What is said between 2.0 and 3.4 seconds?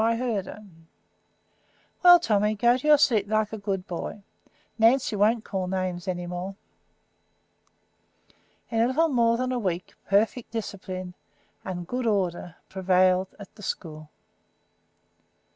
"Well, Tommy, go to your seat